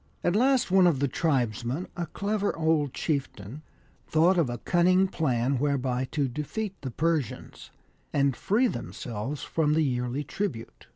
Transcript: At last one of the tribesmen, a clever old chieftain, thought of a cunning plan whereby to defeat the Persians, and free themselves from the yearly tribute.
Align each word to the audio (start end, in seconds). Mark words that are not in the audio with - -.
At 0.23 0.35
last 0.35 0.71
one 0.71 0.87
of 0.87 0.97
the 0.97 1.07
tribesmen, 1.07 1.87
a 1.95 2.07
clever 2.07 2.57
old 2.57 2.91
chieftain, 2.91 3.61
thought 4.07 4.35
of 4.39 4.49
a 4.49 4.57
cunning 4.57 5.07
plan 5.07 5.59
whereby 5.59 6.05
to 6.05 6.27
defeat 6.27 6.73
the 6.81 6.89
Persians, 6.89 7.69
and 8.11 8.35
free 8.35 8.65
themselves 8.65 9.43
from 9.43 9.73
the 9.75 9.83
yearly 9.83 10.23
tribute. 10.23 10.87